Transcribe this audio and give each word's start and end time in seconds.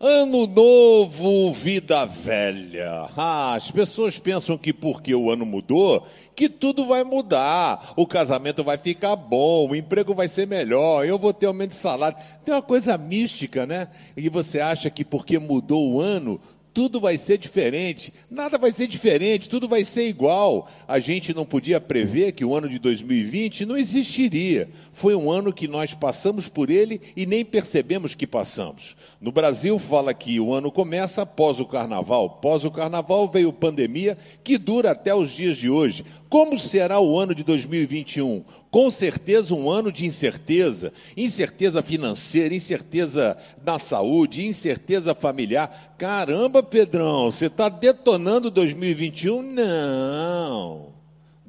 Ano 0.00 0.46
novo, 0.46 1.52
vida 1.52 2.04
velha. 2.04 3.08
Ah, 3.16 3.54
as 3.54 3.70
pessoas 3.70 4.18
pensam 4.18 4.58
que 4.58 4.72
porque 4.72 5.14
o 5.14 5.30
ano 5.30 5.46
mudou, 5.46 6.04
que 6.34 6.48
tudo 6.48 6.86
vai 6.86 7.04
mudar. 7.04 7.92
O 7.96 8.06
casamento 8.06 8.64
vai 8.64 8.76
ficar 8.76 9.14
bom, 9.14 9.68
o 9.68 9.76
emprego 9.76 10.12
vai 10.12 10.26
ser 10.26 10.46
melhor, 10.48 11.06
eu 11.06 11.18
vou 11.18 11.32
ter 11.32 11.46
aumento 11.46 11.70
de 11.70 11.76
salário. 11.76 12.18
Tem 12.44 12.54
uma 12.54 12.62
coisa 12.62 12.98
mística, 12.98 13.66
né? 13.66 13.88
E 14.16 14.28
você 14.28 14.60
acha 14.60 14.90
que 14.90 15.04
porque 15.04 15.38
mudou 15.38 15.92
o 15.92 16.00
ano, 16.00 16.40
tudo 16.74 17.00
vai 17.00 17.16
ser 17.16 17.38
diferente. 17.38 18.12
Nada 18.28 18.58
vai 18.58 18.72
ser 18.72 18.88
diferente, 18.88 19.48
tudo 19.48 19.68
vai 19.68 19.84
ser 19.84 20.08
igual. 20.08 20.68
A 20.88 20.98
gente 20.98 21.32
não 21.32 21.46
podia 21.46 21.80
prever 21.80 22.32
que 22.32 22.44
o 22.44 22.52
ano 22.54 22.68
de 22.68 22.80
2020 22.80 23.64
não 23.64 23.76
existiria. 23.76 24.68
Foi 24.92 25.14
um 25.14 25.30
ano 25.30 25.52
que 25.52 25.68
nós 25.68 25.94
passamos 25.94 26.48
por 26.48 26.68
ele 26.68 27.00
e 27.16 27.26
nem 27.26 27.44
percebemos 27.44 28.16
que 28.16 28.26
passamos. 28.26 28.96
No 29.20 29.30
Brasil, 29.30 29.78
fala 29.78 30.12
que 30.12 30.40
o 30.40 30.52
ano 30.52 30.72
começa 30.72 31.22
após 31.22 31.60
o 31.60 31.66
carnaval. 31.66 32.26
Após 32.26 32.64
o 32.64 32.70
carnaval 32.72 33.28
veio 33.28 33.52
pandemia, 33.52 34.18
que 34.42 34.58
dura 34.58 34.90
até 34.90 35.14
os 35.14 35.30
dias 35.30 35.56
de 35.56 35.70
hoje. 35.70 36.04
Como 36.34 36.58
será 36.58 36.98
o 36.98 37.16
ano 37.16 37.32
de 37.32 37.44
2021? 37.44 38.44
Com 38.68 38.90
certeza 38.90 39.54
um 39.54 39.70
ano 39.70 39.92
de 39.92 40.04
incerteza, 40.04 40.92
incerteza 41.16 41.80
financeira, 41.80 42.52
incerteza 42.52 43.38
na 43.64 43.78
saúde, 43.78 44.44
incerteza 44.44 45.14
familiar. 45.14 45.94
Caramba, 45.96 46.60
Pedrão, 46.60 47.30
você 47.30 47.46
está 47.46 47.68
detonando 47.68 48.50
2021? 48.50 49.42
Não. 49.42 50.93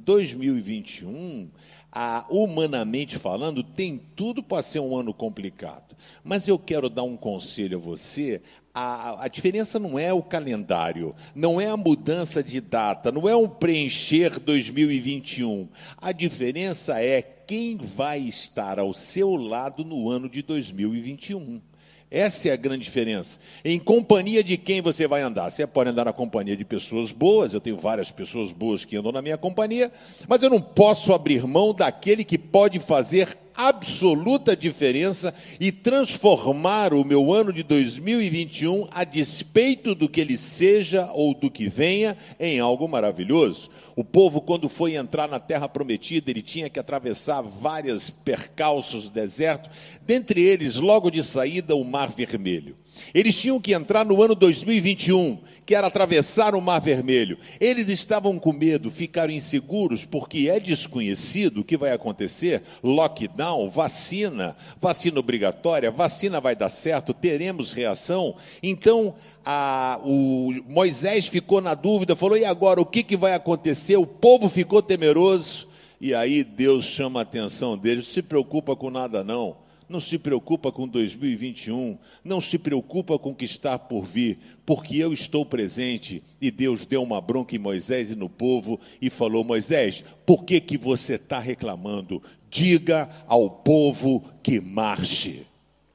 2021, 0.06 1.50
ah, 1.92 2.24
humanamente 2.30 3.18
falando, 3.18 3.62
tem 3.62 4.00
tudo 4.14 4.42
para 4.42 4.62
ser 4.62 4.80
um 4.80 4.96
ano 4.96 5.12
complicado. 5.12 5.96
Mas 6.24 6.48
eu 6.48 6.58
quero 6.58 6.88
dar 6.88 7.02
um 7.02 7.16
conselho 7.16 7.76
a 7.76 7.80
você 7.80 8.40
a, 8.78 9.24
a, 9.24 9.28
diferença 9.28 9.78
não 9.78 9.98
é 9.98 10.12
o 10.12 10.22
calendário, 10.22 11.14
não 11.34 11.58
é 11.58 11.66
a 11.66 11.78
mudança 11.78 12.42
de 12.42 12.60
data, 12.60 13.10
não 13.10 13.26
é 13.26 13.34
um 13.34 13.48
preencher 13.48 14.38
2021. 14.38 15.66
A 15.96 16.12
diferença 16.12 17.02
é 17.02 17.22
quem 17.22 17.78
vai 17.78 18.18
estar 18.18 18.78
ao 18.78 18.92
seu 18.92 19.34
lado 19.34 19.82
no 19.82 20.10
ano 20.10 20.28
de 20.28 20.42
2021. 20.42 21.62
Essa 22.10 22.50
é 22.50 22.52
a 22.52 22.56
grande 22.56 22.84
diferença. 22.84 23.38
Em 23.64 23.78
companhia 23.78 24.42
de 24.42 24.56
quem 24.56 24.80
você 24.80 25.08
vai 25.08 25.22
andar? 25.22 25.50
Você 25.50 25.66
pode 25.66 25.90
andar 25.90 26.04
na 26.04 26.12
companhia 26.12 26.56
de 26.56 26.64
pessoas 26.64 27.10
boas, 27.10 27.52
eu 27.52 27.60
tenho 27.60 27.76
várias 27.76 28.12
pessoas 28.12 28.52
boas 28.52 28.84
que 28.84 28.96
andam 28.96 29.10
na 29.10 29.20
minha 29.20 29.36
companhia, 29.36 29.90
mas 30.28 30.42
eu 30.42 30.50
não 30.50 30.60
posso 30.60 31.12
abrir 31.12 31.46
mão 31.46 31.74
daquele 31.74 32.24
que 32.24 32.38
pode 32.38 32.78
fazer 32.78 33.36
absoluta 33.56 34.56
diferença 34.56 35.34
e 35.58 35.72
transformar 35.72 36.92
o 36.92 37.04
meu 37.04 37.32
ano 37.32 37.52
de 37.52 37.62
2021, 37.62 38.86
a 38.90 39.04
despeito 39.04 39.94
do 39.94 40.08
que 40.08 40.20
ele 40.20 40.36
seja 40.36 41.10
ou 41.12 41.34
do 41.34 41.50
que 41.50 41.68
venha, 41.68 42.16
em 42.38 42.60
algo 42.60 42.88
maravilhoso. 42.88 43.70
O 43.94 44.04
povo, 44.04 44.40
quando 44.40 44.68
foi 44.68 44.94
entrar 44.94 45.28
na 45.28 45.38
terra 45.38 45.68
prometida, 45.68 46.30
ele 46.30 46.42
tinha 46.42 46.68
que 46.68 46.78
atravessar 46.78 47.40
vários 47.40 48.10
percalços, 48.10 49.10
deserto, 49.10 49.70
dentre 50.02 50.42
eles, 50.42 50.76
logo 50.76 51.10
de 51.10 51.24
saída, 51.24 51.74
o 51.74 51.84
Mar 51.84 52.10
Vermelho. 52.10 52.76
Eles 53.14 53.34
tinham 53.34 53.60
que 53.60 53.72
entrar 53.72 54.04
no 54.04 54.22
ano 54.22 54.34
2021, 54.34 55.38
que 55.64 55.74
era 55.74 55.86
atravessar 55.86 56.54
o 56.54 56.60
Mar 56.60 56.80
Vermelho. 56.80 57.38
Eles 57.60 57.88
estavam 57.88 58.38
com 58.38 58.52
medo, 58.52 58.90
ficaram 58.90 59.32
inseguros, 59.32 60.04
porque 60.04 60.48
é 60.50 60.60
desconhecido 60.60 61.60
o 61.60 61.64
que 61.64 61.76
vai 61.76 61.92
acontecer. 61.92 62.62
Lockdown, 62.82 63.68
vacina, 63.68 64.56
vacina 64.80 65.20
obrigatória, 65.20 65.90
vacina 65.90 66.40
vai 66.40 66.54
dar 66.54 66.68
certo, 66.68 67.14
teremos 67.14 67.72
reação. 67.72 68.36
Então, 68.62 69.14
a, 69.44 70.00
o 70.04 70.54
Moisés 70.68 71.26
ficou 71.26 71.60
na 71.60 71.74
dúvida, 71.74 72.16
falou: 72.16 72.36
e 72.36 72.44
agora 72.44 72.80
o 72.80 72.86
que, 72.86 73.02
que 73.02 73.16
vai 73.16 73.34
acontecer? 73.34 73.96
O 73.96 74.06
povo 74.06 74.48
ficou 74.48 74.82
temeroso. 74.82 75.68
E 75.98 76.14
aí 76.14 76.44
Deus 76.44 76.84
chama 76.84 77.20
a 77.20 77.22
atenção 77.22 77.76
deles: 77.76 78.08
se 78.08 78.22
preocupa 78.22 78.76
com 78.76 78.90
nada, 78.90 79.24
não 79.24 79.65
não 79.88 80.00
se 80.00 80.18
preocupa 80.18 80.72
com 80.72 80.88
2021, 80.88 81.96
não 82.24 82.40
se 82.40 82.58
preocupa 82.58 83.18
com 83.18 83.30
o 83.30 83.34
que 83.34 83.44
está 83.44 83.78
por 83.78 84.04
vir, 84.04 84.38
porque 84.64 84.96
eu 84.96 85.12
estou 85.12 85.46
presente. 85.46 86.22
E 86.40 86.50
Deus 86.50 86.84
deu 86.86 87.02
uma 87.02 87.20
bronca 87.20 87.54
em 87.54 87.58
Moisés 87.58 88.10
e 88.10 88.16
no 88.16 88.28
povo 88.28 88.80
e 89.00 89.08
falou: 89.08 89.44
Moisés, 89.44 90.04
por 90.24 90.44
que, 90.44 90.60
que 90.60 90.76
você 90.76 91.14
está 91.14 91.38
reclamando? 91.38 92.22
Diga 92.50 93.08
ao 93.26 93.48
povo 93.48 94.24
que 94.42 94.60
marche. 94.60 95.46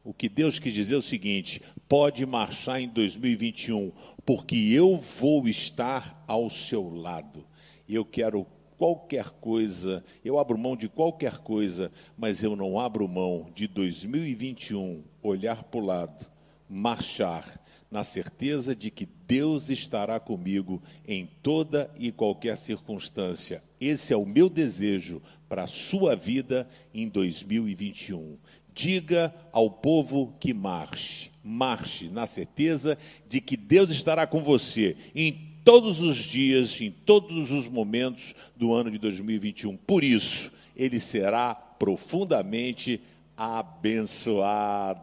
O 0.03 0.13
que 0.13 0.27
Deus 0.27 0.57
quis 0.57 0.73
dizer 0.73 0.95
é 0.95 0.97
o 0.97 1.01
seguinte: 1.01 1.61
pode 1.87 2.25
marchar 2.25 2.81
em 2.81 2.87
2021, 2.87 3.91
porque 4.25 4.55
eu 4.55 4.97
vou 4.97 5.47
estar 5.47 6.23
ao 6.27 6.49
seu 6.49 6.89
lado. 6.89 7.45
Eu 7.87 8.05
quero 8.05 8.47
qualquer 8.81 9.29
coisa, 9.29 10.03
eu 10.25 10.39
abro 10.39 10.57
mão 10.57 10.75
de 10.75 10.89
qualquer 10.89 11.37
coisa, 11.37 11.91
mas 12.17 12.41
eu 12.41 12.55
não 12.55 12.79
abro 12.79 13.07
mão 13.07 13.51
de 13.53 13.67
2021 13.67 15.03
olhar 15.21 15.63
para 15.65 15.79
o 15.79 15.85
lado, 15.85 16.25
marchar, 16.67 17.63
na 17.91 18.03
certeza 18.03 18.75
de 18.75 18.89
que 18.89 19.07
Deus 19.27 19.69
estará 19.69 20.19
comigo 20.19 20.81
em 21.07 21.29
toda 21.43 21.93
e 21.95 22.11
qualquer 22.11 22.57
circunstância. 22.57 23.63
Esse 23.79 24.13
é 24.13 24.17
o 24.17 24.25
meu 24.25 24.49
desejo 24.49 25.21
para 25.47 25.65
a 25.65 25.67
sua 25.67 26.15
vida 26.15 26.67
em 26.91 27.07
2021. 27.07 28.35
Diga 28.73 29.31
ao 29.51 29.69
povo 29.69 30.33
que 30.39 30.55
marche, 30.55 31.29
marche 31.43 32.09
na 32.09 32.25
certeza 32.25 32.97
de 33.29 33.41
que 33.41 33.55
Deus 33.55 33.91
estará 33.91 34.25
com 34.25 34.43
você 34.43 34.97
em 35.13 35.50
todos 35.63 36.01
os 36.01 36.17
dias, 36.17 36.79
em 36.81 36.91
todos 36.91 37.51
os 37.51 37.67
momentos 37.67 38.33
do 38.55 38.73
ano 38.73 38.89
de 38.91 38.97
2021. 38.97 39.77
Por 39.77 40.03
isso, 40.03 40.51
ele 40.75 40.99
será 40.99 41.53
profundamente 41.55 43.01
abençoado. 43.37 45.01